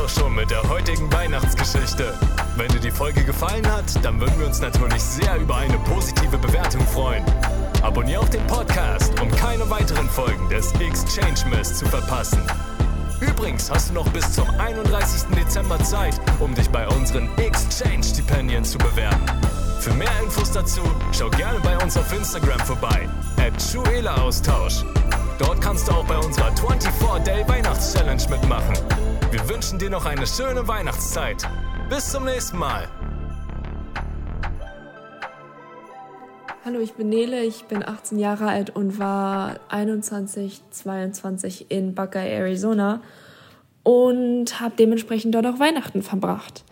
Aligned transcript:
auch 0.00 0.08
schon 0.08 0.34
mit 0.34 0.50
der 0.50 0.62
heutigen 0.68 1.12
Weihnachtsgeschichte. 1.12 2.14
Wenn 2.56 2.68
dir 2.68 2.80
die 2.80 2.90
Folge 2.90 3.24
gefallen 3.24 3.66
hat, 3.70 3.84
dann 4.02 4.20
würden 4.20 4.38
wir 4.38 4.46
uns 4.46 4.60
natürlich 4.60 5.02
sehr 5.02 5.36
über 5.36 5.56
eine 5.56 5.78
positive 5.80 6.38
Bewertung 6.38 6.80
freuen. 6.86 7.24
Abonnier 7.82 8.20
auch 8.20 8.28
den 8.28 8.46
Podcast, 8.46 9.18
um 9.20 9.30
keine 9.32 9.68
weiteren 9.68 10.08
Folgen 10.08 10.48
des 10.48 10.72
Exchange 10.72 11.50
Mess 11.50 11.78
zu 11.78 11.86
verpassen. 11.86 12.40
Übrigens 13.20 13.70
hast 13.70 13.90
du 13.90 13.94
noch 13.94 14.08
bis 14.10 14.32
zum 14.32 14.48
31. 14.58 15.36
Dezember 15.36 15.78
Zeit, 15.82 16.18
um 16.38 16.54
dich 16.54 16.70
bei 16.70 16.86
unseren 16.88 17.28
Exchange-Stipendien 17.36 18.64
zu 18.64 18.78
bewerben. 18.78 19.24
Für 19.80 19.92
mehr 19.92 20.20
Infos 20.22 20.52
dazu, 20.52 20.82
schau 21.12 21.28
gerne 21.30 21.60
bei 21.60 21.76
uns 21.78 21.96
auf 21.96 22.10
Instagram 22.12 22.60
vorbei, 22.60 23.08
at 23.38 24.18
Austausch. 24.18 24.84
Dort 25.38 25.60
kannst 25.60 25.88
du 25.88 25.92
auch 25.92 26.06
bei 26.06 26.16
unserer 26.16 26.50
24-Day 26.50 27.46
Weihnachts-Challenge 27.48 28.22
mitmachen. 28.30 28.99
Wünschen 29.60 29.78
dir 29.78 29.90
noch 29.90 30.06
eine 30.06 30.26
schöne 30.26 30.66
Weihnachtszeit. 30.66 31.46
Bis 31.90 32.12
zum 32.12 32.24
nächsten 32.24 32.56
Mal. 32.56 32.88
Hallo, 36.64 36.80
ich 36.80 36.94
bin 36.94 37.10
Nele, 37.10 37.44
ich 37.44 37.64
bin 37.64 37.86
18 37.86 38.18
Jahre 38.18 38.46
alt 38.48 38.70
und 38.70 38.98
war 38.98 39.60
21, 39.68 40.62
22 40.70 41.70
in 41.70 41.94
Buckeye, 41.94 42.38
Arizona 42.38 43.02
und 43.82 44.62
habe 44.62 44.76
dementsprechend 44.78 45.34
dort 45.34 45.44
auch 45.44 45.58
Weihnachten 45.58 46.00
verbracht. 46.00 46.64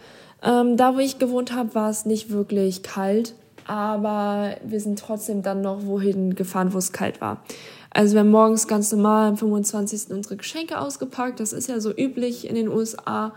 Ähm, 0.43 0.79
da, 0.79 0.95
wo 0.95 1.01
ich 1.01 1.19
gewohnt 1.19 1.53
habe, 1.55 1.75
war 1.75 1.91
es 1.91 2.07
nicht 2.07 2.31
wirklich 2.31 2.83
kalt, 2.83 3.35
aber 3.67 4.57
wir 4.65 4.81
sind 4.81 4.99
trotzdem 4.99 5.43
dann 5.43 5.61
noch 5.61 5.85
wohin 5.85 6.37
gefahren, 6.37 6.73
wo 6.73 6.79
es 6.79 6.93
kalt 6.93 7.21
war. 7.21 7.43
Also 7.91 8.15
wir 8.15 8.21
haben 8.21 8.31
morgens 8.31 8.69
ganz 8.69 8.93
normal 8.93 9.29
am 9.29 9.37
25. 9.37 10.11
unsere 10.11 10.37
Geschenke 10.37 10.81
ausgepackt, 10.81 11.41
das 11.41 11.53
ist 11.53 11.69
ja 11.69 11.81
so 11.81 11.91
üblich 11.91 12.49
in 12.49 12.55
den 12.55 12.69
USA. 12.69 13.33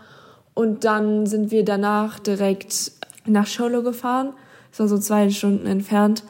Und 0.54 0.84
dann 0.84 1.26
sind 1.26 1.50
wir 1.50 1.64
danach 1.64 2.18
direkt 2.18 2.92
nach 3.24 3.46
Sholo 3.46 3.82
gefahren. 3.82 4.34
Das 4.70 4.80
war 4.80 4.88
so 4.88 4.98
zwei 4.98 5.30
Stunden 5.30 5.66
entfernt. 5.66 6.24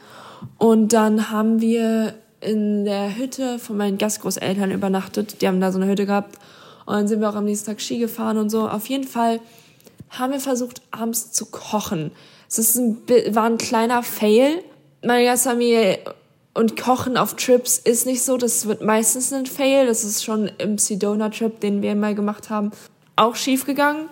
Und 0.57 0.93
dann 0.93 1.31
haben 1.31 1.61
wir 1.61 2.13
in 2.39 2.85
der 2.85 3.17
Hütte 3.17 3.59
von 3.59 3.77
meinen 3.77 3.97
Gastgroßeltern 3.97 4.71
übernachtet. 4.71 5.41
Die 5.41 5.47
haben 5.47 5.61
da 5.61 5.71
so 5.71 5.79
eine 5.79 5.89
Hütte 5.89 6.05
gehabt. 6.05 6.37
Und 6.85 6.93
dann 6.93 7.07
sind 7.07 7.21
wir 7.21 7.29
auch 7.29 7.35
am 7.35 7.45
nächsten 7.45 7.67
Tag 7.67 7.81
Ski 7.81 7.97
gefahren 7.97 8.37
und 8.37 8.49
so. 8.49 8.67
Auf 8.67 8.87
jeden 8.87 9.05
Fall 9.05 9.39
haben 10.09 10.33
wir 10.33 10.39
versucht, 10.39 10.81
abends 10.91 11.31
zu 11.31 11.45
kochen. 11.47 12.11
Es 12.47 12.59
ist 12.59 12.75
ein, 12.75 12.97
war 13.31 13.45
ein 13.45 13.57
kleiner 13.57 14.03
Fail. 14.03 14.63
Meine 15.03 15.25
Gastfamilie 15.25 15.99
und 16.53 16.79
Kochen 16.79 17.17
auf 17.17 17.35
Trips 17.35 17.79
ist 17.79 18.05
nicht 18.05 18.23
so. 18.23 18.37
Das 18.37 18.67
wird 18.67 18.81
meistens 18.81 19.33
ein 19.33 19.45
Fail. 19.45 19.87
Das 19.87 20.03
ist 20.03 20.23
schon 20.23 20.51
im 20.57 20.77
Sedona-Trip, 20.77 21.59
den 21.59 21.81
wir 21.81 21.95
mal 21.95 22.13
gemacht 22.13 22.49
haben, 22.49 22.71
auch 23.15 23.35
schief 23.35 23.65
gegangen. 23.65 24.09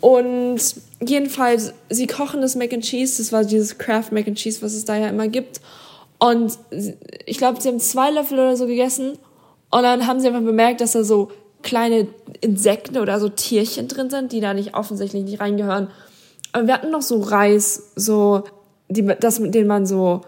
Und 0.00 0.60
jedenfalls, 1.00 1.72
sie 1.88 2.06
kochen 2.06 2.40
das 2.40 2.54
Mac 2.54 2.72
and 2.72 2.84
Cheese, 2.84 3.20
das 3.20 3.32
war 3.32 3.44
dieses 3.44 3.78
Kraft 3.78 4.12
Mac 4.12 4.28
and 4.28 4.36
Cheese, 4.36 4.62
was 4.62 4.74
es 4.74 4.84
da 4.84 4.96
ja 4.96 5.08
immer 5.08 5.28
gibt. 5.28 5.60
Und 6.18 6.58
ich 7.26 7.38
glaube, 7.38 7.60
sie 7.60 7.68
haben 7.68 7.80
zwei 7.80 8.10
Löffel 8.10 8.38
oder 8.38 8.56
so 8.56 8.66
gegessen. 8.66 9.18
Und 9.70 9.82
dann 9.82 10.06
haben 10.06 10.20
sie 10.20 10.28
einfach 10.28 10.42
bemerkt, 10.42 10.80
dass 10.80 10.92
da 10.92 11.04
so 11.04 11.30
kleine 11.62 12.08
Insekten 12.40 12.98
oder 12.98 13.20
so 13.20 13.28
Tierchen 13.28 13.88
drin 13.88 14.10
sind, 14.10 14.32
die 14.32 14.40
da 14.40 14.54
nicht 14.54 14.74
offensichtlich 14.74 15.24
nicht 15.24 15.40
reingehören. 15.40 15.88
Aber 16.52 16.66
wir 16.66 16.74
hatten 16.74 16.90
noch 16.90 17.02
so 17.02 17.20
Reis, 17.20 17.92
so, 17.94 18.44
die, 18.88 19.04
das, 19.04 19.40
den 19.40 19.66
man 19.66 19.86
so 19.86 20.22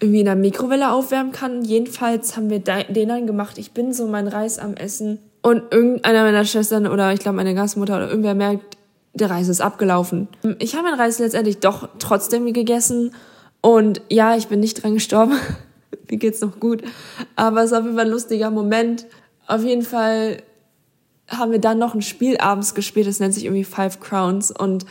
irgendwie 0.00 0.20
in 0.20 0.26
der 0.26 0.36
Mikrowelle 0.36 0.92
aufwärmen 0.92 1.32
kann. 1.32 1.62
Jedenfalls 1.62 2.36
haben 2.36 2.50
wir 2.50 2.60
den 2.60 3.08
dann 3.08 3.26
gemacht. 3.26 3.58
Ich 3.58 3.72
bin 3.72 3.92
so 3.92 4.06
mein 4.06 4.28
Reis 4.28 4.58
am 4.58 4.74
Essen 4.74 5.18
und 5.42 5.72
irgendeiner 5.72 6.22
meiner 6.24 6.44
Schwestern 6.44 6.86
oder 6.86 7.12
ich 7.12 7.20
glaube 7.20 7.36
meine 7.36 7.54
Gastmutter 7.54 7.96
oder 7.96 8.08
irgendwer 8.08 8.34
merkt, 8.34 8.76
der 9.14 9.30
Reis 9.30 9.48
ist 9.48 9.60
abgelaufen. 9.60 10.28
Ich 10.58 10.74
habe 10.74 10.84
meinen 10.84 11.00
Reis 11.00 11.18
letztendlich 11.18 11.58
doch 11.58 11.88
trotzdem 11.98 12.52
gegessen 12.52 13.14
und 13.60 14.00
ja, 14.08 14.36
ich 14.36 14.48
bin 14.48 14.60
nicht 14.60 14.82
dran 14.82 14.94
gestorben. 14.94 15.32
Mir 16.10 16.18
geht's 16.18 16.40
noch 16.40 16.60
gut. 16.60 16.82
Aber 17.36 17.62
es 17.62 17.72
ist 17.72 17.76
auf 17.76 17.84
jeden 17.84 17.96
Fall 17.96 18.06
ein 18.06 18.10
lustiger 18.10 18.50
Moment. 18.50 19.06
Auf 19.46 19.64
jeden 19.64 19.82
Fall 19.82 20.38
haben 21.28 21.52
wir 21.52 21.58
dann 21.58 21.78
noch 21.78 21.94
ein 21.94 22.02
Spiel 22.02 22.38
abends 22.38 22.74
gespielt, 22.74 23.06
das 23.06 23.20
nennt 23.20 23.34
sich 23.34 23.44
irgendwie 23.44 23.64
Five 23.64 24.00
Crowns 24.00 24.50
und 24.50 24.86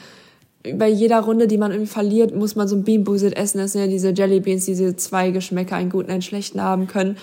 bei 0.75 0.87
jeder 0.87 1.19
Runde, 1.19 1.47
die 1.47 1.57
man 1.57 1.71
irgendwie 1.71 1.91
verliert, 1.91 2.35
muss 2.35 2.55
man 2.55 2.67
so 2.67 2.75
ein 2.75 2.83
Bean 2.83 3.03
Boozled 3.03 3.35
essen. 3.35 3.59
Das 3.59 3.73
sind 3.73 3.81
ja 3.81 3.87
diese 3.87 4.09
Jelly 4.09 4.39
Beans, 4.39 4.65
diese 4.65 4.95
zwei 4.95 5.31
Geschmäcker, 5.31 5.75
einen 5.75 5.89
guten, 5.89 6.11
einen 6.11 6.21
schlechten 6.21 6.61
haben 6.61 6.87
können. 6.87 7.17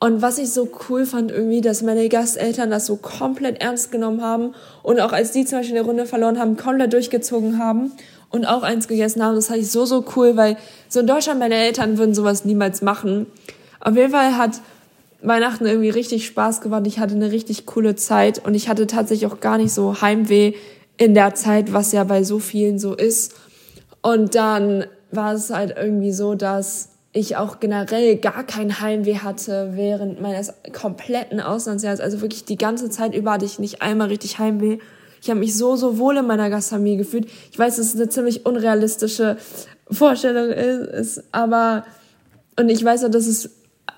Und 0.00 0.20
was 0.20 0.38
ich 0.38 0.50
so 0.50 0.68
cool 0.88 1.06
fand 1.06 1.30
irgendwie, 1.30 1.60
dass 1.60 1.82
meine 1.82 2.08
Gasteltern 2.08 2.70
das 2.70 2.86
so 2.86 2.96
komplett 2.96 3.62
ernst 3.62 3.90
genommen 3.90 4.22
haben 4.22 4.54
und 4.82 5.00
auch 5.00 5.12
als 5.12 5.32
die 5.32 5.46
zum 5.46 5.58
Beispiel 5.58 5.78
eine 5.78 5.86
Runde 5.86 6.04
verloren 6.04 6.38
haben, 6.38 6.56
komplett 6.56 6.92
durchgezogen 6.92 7.58
haben 7.58 7.92
und 8.30 8.44
auch 8.44 8.62
eins 8.62 8.88
gegessen 8.88 9.22
haben. 9.22 9.34
Das 9.34 9.46
fand 9.46 9.60
ich 9.60 9.70
so, 9.70 9.86
so 9.86 10.04
cool, 10.16 10.36
weil 10.36 10.56
so 10.88 11.00
in 11.00 11.06
Deutschland 11.06 11.40
meine 11.40 11.54
Eltern 11.54 11.96
würden 11.96 12.14
sowas 12.14 12.44
niemals 12.44 12.82
machen. 12.82 13.26
Auf 13.80 13.96
jeden 13.96 14.10
Fall 14.10 14.36
hat 14.36 14.60
Weihnachten 15.22 15.64
irgendwie 15.64 15.90
richtig 15.90 16.26
Spaß 16.26 16.60
gemacht. 16.60 16.82
Ich 16.86 16.98
hatte 16.98 17.14
eine 17.14 17.32
richtig 17.32 17.64
coole 17.64 17.96
Zeit 17.96 18.44
und 18.44 18.54
ich 18.54 18.68
hatte 18.68 18.86
tatsächlich 18.86 19.32
auch 19.32 19.40
gar 19.40 19.56
nicht 19.56 19.72
so 19.72 20.02
Heimweh 20.02 20.52
in 20.96 21.14
der 21.14 21.34
Zeit, 21.34 21.72
was 21.72 21.92
ja 21.92 22.04
bei 22.04 22.22
so 22.22 22.38
vielen 22.38 22.78
so 22.78 22.94
ist. 22.94 23.34
Und 24.02 24.34
dann 24.34 24.86
war 25.10 25.34
es 25.34 25.50
halt 25.50 25.74
irgendwie 25.76 26.12
so, 26.12 26.34
dass 26.34 26.90
ich 27.12 27.36
auch 27.36 27.60
generell 27.60 28.16
gar 28.16 28.44
kein 28.44 28.80
Heimweh 28.80 29.18
hatte 29.18 29.72
während 29.74 30.20
meines 30.20 30.52
kompletten 30.72 31.40
Auslandsjahres. 31.40 32.00
Also 32.00 32.20
wirklich 32.20 32.44
die 32.44 32.58
ganze 32.58 32.90
Zeit 32.90 33.14
über 33.14 33.32
hatte 33.32 33.44
ich 33.44 33.58
nicht 33.58 33.82
einmal 33.82 34.08
richtig 34.08 34.38
Heimweh. 34.38 34.78
Ich 35.22 35.30
habe 35.30 35.40
mich 35.40 35.56
so, 35.56 35.76
so 35.76 35.98
wohl 35.98 36.16
in 36.16 36.26
meiner 36.26 36.50
Gastfamilie 36.50 36.98
gefühlt. 36.98 37.28
Ich 37.50 37.58
weiß, 37.58 37.76
dass 37.76 37.86
es 37.86 37.94
eine 37.94 38.08
ziemlich 38.08 38.44
unrealistische 38.44 39.36
Vorstellung 39.90 40.50
ist, 40.50 41.22
aber 41.32 41.84
und 42.58 42.68
ich 42.68 42.84
weiß 42.84 43.04
auch, 43.04 43.10
dass 43.10 43.26
es 43.26 43.50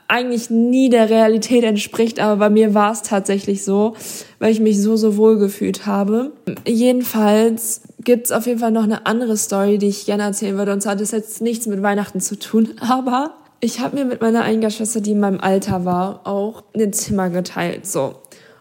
eigentlich 0.08 0.50
nie 0.50 0.88
der 0.88 1.10
Realität 1.10 1.64
entspricht, 1.64 2.20
aber 2.20 2.36
bei 2.36 2.50
mir 2.50 2.74
war 2.74 2.92
es 2.92 3.02
tatsächlich 3.02 3.64
so, 3.64 3.94
weil 4.38 4.52
ich 4.52 4.60
mich 4.60 4.80
so, 4.80 4.96
so 4.96 5.16
wohl 5.16 5.38
gefühlt 5.38 5.86
habe. 5.86 6.32
Jedenfalls 6.66 7.82
gibt's 8.00 8.32
auf 8.32 8.46
jeden 8.46 8.60
Fall 8.60 8.70
noch 8.70 8.84
eine 8.84 9.06
andere 9.06 9.36
Story, 9.36 9.78
die 9.78 9.88
ich 9.88 10.06
gerne 10.06 10.22
erzählen 10.22 10.56
würde. 10.56 10.72
Und 10.72 10.80
zwar 10.80 10.92
hat 10.92 11.00
das 11.00 11.10
jetzt 11.10 11.40
nichts 11.42 11.66
mit 11.66 11.82
Weihnachten 11.82 12.20
zu 12.20 12.38
tun, 12.38 12.74
aber 12.80 13.32
ich 13.60 13.80
habe 13.80 13.96
mir 13.96 14.04
mit 14.04 14.20
meiner 14.20 14.42
einen 14.42 14.70
Schwester, 14.70 15.00
die 15.00 15.12
in 15.12 15.20
meinem 15.20 15.40
Alter 15.40 15.84
war, 15.84 16.20
auch 16.24 16.62
ein 16.74 16.92
Zimmer 16.92 17.30
geteilt. 17.30 17.86
So. 17.86 18.14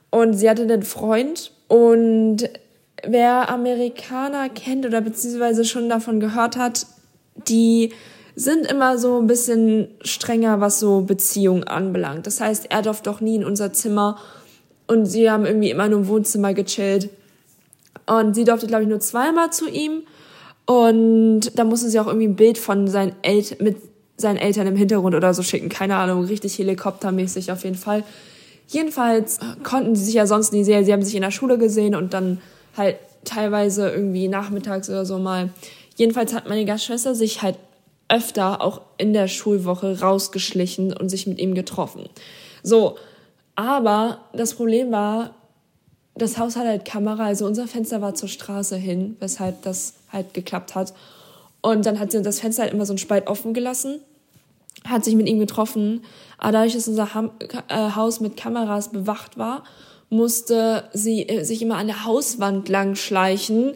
Und 0.10 0.34
sie 0.34 0.50
hatte 0.50 0.64
einen 0.64 0.84
Freund 0.84 1.52
und 1.68 2.50
wer 3.06 3.50
Amerikaner 3.50 4.50
kennt 4.50 4.86
oder 4.86 5.02
beziehungsweise 5.02 5.66
schon 5.66 5.90
davon 5.90 6.20
gehört 6.20 6.58
hat, 6.58 6.88
die 7.48 7.92
sind 8.36 8.70
immer 8.70 8.98
so 8.98 9.20
ein 9.20 9.28
bisschen 9.28 9.88
strenger, 10.02 10.60
was 10.60 10.80
so 10.80 11.02
Beziehungen 11.02 11.64
anbelangt. 11.64 12.28
Das 12.28 12.42
heißt, 12.42 12.68
er 12.70 12.82
durfte 12.82 13.10
doch 13.10 13.22
nie 13.22 13.36
in 13.36 13.46
unser 13.46 13.72
Zimmer 13.72 14.18
und 14.88 15.06
sie 15.06 15.30
haben 15.30 15.46
irgendwie 15.46 15.72
immer 15.72 15.88
nur 15.88 16.00
im 16.00 16.08
Wohnzimmer 16.08 16.54
gechillt. 16.54 17.10
Und 18.06 18.36
sie 18.36 18.44
durfte, 18.44 18.68
glaube 18.68 18.84
ich, 18.84 18.90
nur 18.90 19.00
zweimal 19.00 19.52
zu 19.52 19.68
ihm. 19.68 20.04
Und 20.66 21.58
da 21.58 21.64
mussten 21.64 21.90
sie 21.90 22.00
auch 22.00 22.08
irgendwie 22.08 22.28
ein 22.28 22.36
Bild 22.36 22.58
von 22.58 22.88
seinen 22.88 23.16
Eltern, 23.22 23.58
mit 23.62 23.78
seinen 24.18 24.38
Eltern 24.38 24.68
im 24.68 24.76
Hintergrund 24.76 25.16
oder 25.16 25.34
so 25.34 25.42
schicken. 25.42 25.70
Keine 25.70 25.96
Ahnung, 25.96 26.26
richtig 26.26 26.58
helikoptermäßig 26.58 27.52
auf 27.52 27.64
jeden 27.64 27.76
Fall. 27.78 28.04
Jedenfalls 28.68 29.40
konnten 29.64 29.96
sie 29.96 30.06
sich 30.06 30.16
ja 30.16 30.28
sonst 30.28 30.54
nie 30.54 30.64
sehen. 30.64 30.86
Sie 30.86 30.94
haben 30.94 31.04
sich 31.04 31.16
in 31.16 31.22
der 31.22 31.32
Schule 31.32 31.58
gesehen 31.58 31.96
und 31.96 32.14
dann 32.14 32.40
halt 32.76 32.98
teilweise 33.24 33.90
irgendwie 33.90 34.28
nachmittags 34.28 34.90
oder 34.90 35.06
so 35.06 35.20
mal. 35.20 35.50
Jedenfalls 35.96 36.34
hat 36.34 36.50
meine 36.50 36.66
Gastschwester 36.66 37.16
sich 37.16 37.42
halt 37.42 37.58
öfter 38.08 38.62
auch 38.62 38.82
in 38.98 39.14
der 39.14 39.28
Schulwoche 39.28 40.00
rausgeschlichen 40.00 40.94
und 40.94 41.10
sich 41.10 41.28
mit 41.28 41.40
ihm 41.40 41.56
getroffen. 41.56 42.08
So, 42.64 42.98
aber 43.56 44.20
das 44.34 44.54
Problem 44.54 44.92
war, 44.92 45.32
das 46.16 46.38
Haus 46.38 46.56
hat 46.56 46.66
halt 46.66 46.86
Kamera, 46.86 47.26
also 47.26 47.46
unser 47.46 47.68
Fenster 47.68 48.02
war 48.02 48.16
zur 48.16 48.30
Straße 48.30 48.78
hin, 48.78 49.18
weshalb 49.20 49.62
das 49.64 49.96
halt 50.12 50.34
geklappt 50.34 50.76
hat. 50.76 50.94
Und 51.62 51.86
dann 51.86 52.00
hat 52.00 52.12
sie 52.12 52.22
das 52.22 52.40
Fenster 52.40 52.64
halt 52.64 52.74
immer 52.74 52.86
so 52.86 52.94
ein 52.94 52.98
Spalt 52.98 53.28
offen 53.28 53.54
gelassen, 53.54 54.00
hat 54.86 55.04
sich 55.04 55.16
mit 55.16 55.28
ihm 55.28 55.40
getroffen. 55.40 56.04
Aber 56.38 56.54
dadurch, 56.54 56.74
dass 56.74 56.88
unser 56.88 57.10
äh, 57.70 57.92
Haus 57.96 58.20
mit 58.20 58.38
Kameras 58.38 58.92
bewacht 58.92 59.38
war, 59.38 59.64
musste 60.10 60.90
sie 60.94 61.28
äh, 61.28 61.44
sich 61.44 61.62
immer 61.62 61.78
an 61.78 61.88
der 61.88 62.06
Hauswand 62.06 62.70
lang 62.70 62.96
schleichen, 62.96 63.74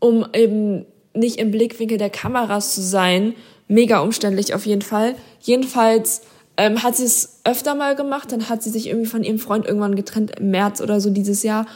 um 0.00 0.26
eben 0.34 0.86
nicht 1.14 1.38
im 1.38 1.50
Blickwinkel 1.50 1.98
der 1.98 2.10
Kameras 2.10 2.74
zu 2.74 2.82
sein. 2.82 3.34
Mega 3.68 4.00
umständlich 4.00 4.54
auf 4.54 4.66
jeden 4.66 4.82
Fall. 4.82 5.14
Jedenfalls 5.40 6.22
ähm, 6.56 6.82
hat 6.82 6.96
sie 6.96 7.04
es 7.04 7.40
öfter 7.44 7.74
mal 7.74 7.96
gemacht, 7.96 8.30
dann 8.32 8.48
hat 8.48 8.62
sie 8.62 8.70
sich 8.70 8.88
irgendwie 8.88 9.08
von 9.08 9.24
ihrem 9.24 9.38
Freund 9.38 9.66
irgendwann 9.66 9.96
getrennt 9.96 10.38
im 10.38 10.50
März 10.50 10.80
oder 10.80 11.00
so 11.00 11.10
dieses 11.10 11.42
Jahr 11.42 11.66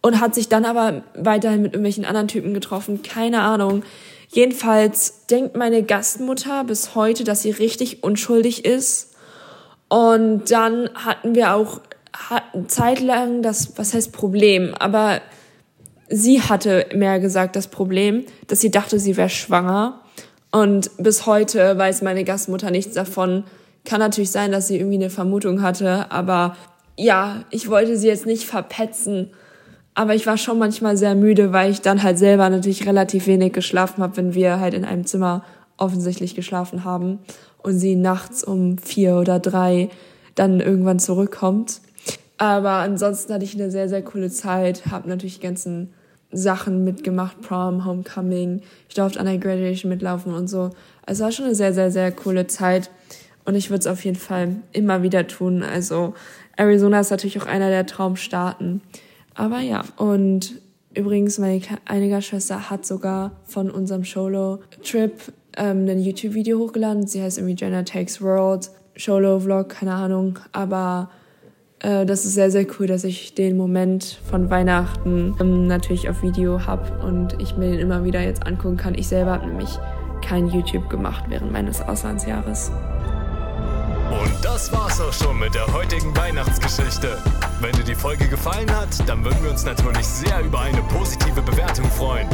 und 0.00 0.20
hat 0.20 0.34
sich 0.34 0.48
dann 0.48 0.64
aber 0.64 1.02
weiterhin 1.14 1.62
mit 1.62 1.72
irgendwelchen 1.72 2.04
anderen 2.04 2.28
Typen 2.28 2.54
getroffen. 2.54 3.02
Keine 3.02 3.40
Ahnung. 3.40 3.84
Jedenfalls 4.28 5.26
denkt 5.30 5.56
meine 5.56 5.82
Gastmutter 5.82 6.64
bis 6.64 6.94
heute, 6.94 7.24
dass 7.24 7.42
sie 7.42 7.52
richtig 7.52 8.02
unschuldig 8.02 8.64
ist. 8.64 9.14
Und 9.88 10.50
dann 10.50 10.90
hatten 10.94 11.34
wir 11.34 11.54
auch 11.54 11.80
zeitlang 12.66 13.42
das, 13.42 13.78
was 13.78 13.94
heißt 13.94 14.12
Problem, 14.12 14.74
aber 14.78 15.20
sie 16.08 16.40
hatte 16.42 16.86
mehr 16.94 17.20
gesagt 17.20 17.56
das 17.56 17.68
Problem, 17.68 18.24
dass 18.46 18.60
sie 18.60 18.70
dachte, 18.70 18.98
sie 18.98 19.16
wäre 19.16 19.28
schwanger. 19.28 20.00
Und 20.52 20.90
bis 20.98 21.26
heute 21.26 21.76
weiß 21.76 22.02
meine 22.02 22.24
Gastmutter 22.24 22.70
nichts 22.70 22.94
davon. 22.94 23.44
Kann 23.84 24.00
natürlich 24.00 24.30
sein, 24.30 24.52
dass 24.52 24.68
sie 24.68 24.76
irgendwie 24.76 24.96
eine 24.96 25.10
Vermutung 25.10 25.62
hatte, 25.62 26.10
aber 26.10 26.56
ja, 26.96 27.44
ich 27.50 27.68
wollte 27.68 27.96
sie 27.96 28.08
jetzt 28.08 28.26
nicht 28.26 28.44
verpetzen. 28.44 29.30
Aber 29.94 30.14
ich 30.14 30.26
war 30.26 30.36
schon 30.36 30.58
manchmal 30.58 30.96
sehr 30.96 31.14
müde, 31.14 31.52
weil 31.52 31.70
ich 31.70 31.80
dann 31.80 32.02
halt 32.02 32.18
selber 32.18 32.48
natürlich 32.50 32.86
relativ 32.86 33.26
wenig 33.26 33.52
geschlafen 33.52 34.02
habe, 34.02 34.16
wenn 34.16 34.34
wir 34.34 34.58
halt 34.58 34.74
in 34.74 34.84
einem 34.84 35.06
Zimmer 35.06 35.44
offensichtlich 35.76 36.34
geschlafen 36.34 36.84
haben 36.84 37.20
und 37.62 37.78
sie 37.78 37.96
nachts 37.96 38.44
um 38.44 38.78
vier 38.78 39.16
oder 39.16 39.38
drei 39.38 39.88
dann 40.34 40.60
irgendwann 40.60 40.98
zurückkommt. 40.98 41.80
Aber 42.36 42.70
ansonsten 42.70 43.32
hatte 43.32 43.44
ich 43.44 43.54
eine 43.54 43.70
sehr, 43.70 43.88
sehr 43.88 44.02
coole 44.02 44.30
Zeit, 44.30 44.86
habe 44.86 45.08
natürlich 45.08 45.38
die 45.38 45.46
ganzen 45.46 45.94
Sachen 46.32 46.82
mitgemacht, 46.84 47.40
Prom, 47.40 47.84
Homecoming. 47.84 48.62
Ich 48.88 48.94
durfte 48.94 49.20
an 49.20 49.26
der 49.26 49.38
Graduation 49.38 49.88
mitlaufen 49.88 50.34
und 50.34 50.48
so. 50.48 50.70
Also 51.06 51.24
war 51.24 51.32
schon 51.32 51.46
eine 51.46 51.54
sehr, 51.54 51.72
sehr, 51.72 51.90
sehr 51.90 52.10
coole 52.12 52.46
Zeit. 52.46 52.90
Und 53.44 53.54
ich 53.54 53.70
würde 53.70 53.80
es 53.80 53.86
auf 53.86 54.04
jeden 54.04 54.16
Fall 54.16 54.56
immer 54.72 55.02
wieder 55.02 55.26
tun. 55.26 55.62
Also 55.62 56.14
Arizona 56.56 57.00
ist 57.00 57.10
natürlich 57.10 57.40
auch 57.40 57.46
einer 57.46 57.68
der 57.68 57.86
Traumstaaten. 57.86 58.80
Aber 59.34 59.60
ja, 59.60 59.84
und 59.96 60.60
übrigens, 60.94 61.38
meine 61.38 61.60
einige 61.84 62.20
Schwester 62.22 62.70
hat 62.70 62.86
sogar 62.86 63.32
von 63.44 63.70
unserem 63.70 64.04
Solo-Trip 64.04 65.12
ähm, 65.56 65.88
ein 65.88 66.00
YouTube-Video 66.00 66.58
hochgeladen. 66.58 67.06
Sie 67.06 67.22
heißt 67.22 67.38
irgendwie 67.38 67.56
Jenna 67.56 67.82
Takes 67.82 68.20
World, 68.22 68.70
Solo-Vlog, 68.96 69.68
keine 69.68 69.94
Ahnung. 69.94 70.38
Aber 70.52 71.10
das 71.84 72.24
ist 72.24 72.34
sehr, 72.34 72.50
sehr 72.50 72.66
cool, 72.78 72.86
dass 72.86 73.04
ich 73.04 73.34
den 73.34 73.56
Moment 73.56 74.18
von 74.30 74.48
Weihnachten 74.48 75.36
ähm, 75.38 75.66
natürlich 75.66 76.08
auf 76.08 76.22
Video 76.22 76.66
habe 76.66 77.04
und 77.04 77.40
ich 77.40 77.56
mir 77.56 77.72
den 77.72 77.80
immer 77.80 78.04
wieder 78.04 78.22
jetzt 78.22 78.46
angucken 78.46 78.78
kann. 78.78 78.94
Ich 78.94 79.06
selber 79.06 79.32
habe 79.32 79.46
nämlich 79.46 79.78
kein 80.22 80.48
YouTube 80.48 80.88
gemacht 80.88 81.24
während 81.28 81.52
meines 81.52 81.82
Auslandsjahres. 81.82 82.70
Und 84.10 84.32
das 84.42 84.72
war's 84.72 85.00
auch 85.00 85.12
schon 85.12 85.38
mit 85.38 85.54
der 85.54 85.66
heutigen 85.74 86.16
Weihnachtsgeschichte. 86.16 87.18
Wenn 87.60 87.72
dir 87.72 87.84
die 87.84 87.94
Folge 87.94 88.28
gefallen 88.28 88.70
hat, 88.74 88.88
dann 89.06 89.24
würden 89.24 89.42
wir 89.42 89.50
uns 89.50 89.64
natürlich 89.64 90.06
sehr 90.06 90.40
über 90.40 90.60
eine 90.60 90.80
positive 90.82 91.42
Bewertung 91.42 91.84
freuen. 91.86 92.28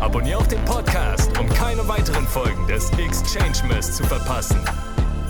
Abonnier 0.00 0.38
auch 0.38 0.46
den 0.46 0.64
Podcast, 0.64 1.38
um 1.38 1.48
keine 1.50 1.86
weiteren 1.86 2.26
Folgen 2.26 2.66
des 2.66 2.90
Exchange 2.92 3.68
Mess 3.68 3.96
zu 3.96 4.04
verpassen. 4.04 4.58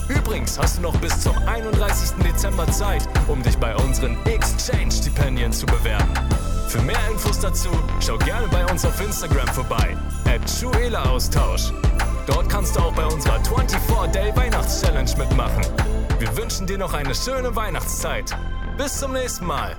Übrigens 0.09 0.59
hast 0.59 0.79
du 0.79 0.83
noch 0.83 0.97
bis 0.97 1.21
zum 1.21 1.37
31. 1.47 2.23
Dezember 2.25 2.67
Zeit, 2.71 3.07
um 3.27 3.43
dich 3.43 3.57
bei 3.59 3.75
unseren 3.77 4.17
Exchange-Stipendien 4.25 5.53
zu 5.53 5.67
bewerben. 5.67 6.13
Für 6.69 6.81
mehr 6.83 7.01
Infos 7.11 7.41
dazu 7.41 7.71
schau 8.01 8.17
gerne 8.19 8.47
bei 8.49 8.65
uns 8.67 8.85
auf 8.85 9.01
Instagram 9.01 9.49
vorbei, 9.49 9.97
at 10.27 10.41
Austausch. 11.07 11.73
Dort 12.27 12.49
kannst 12.49 12.77
du 12.77 12.81
auch 12.81 12.93
bei 12.95 13.07
unserer 13.07 13.39
24-Day 13.39 14.37
Weihnachts-Challenge 14.37 15.11
mitmachen. 15.17 15.65
Wir 16.19 16.37
wünschen 16.37 16.67
dir 16.67 16.79
noch 16.79 16.93
eine 16.93 17.15
schöne 17.15 17.55
Weihnachtszeit. 17.57 18.37
Bis 18.77 18.99
zum 18.99 19.13
nächsten 19.13 19.47
Mal. 19.47 19.77